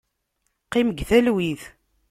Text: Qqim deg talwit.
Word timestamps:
Qqim 0.65 0.87
deg 0.91 0.99
talwit. 1.09 1.63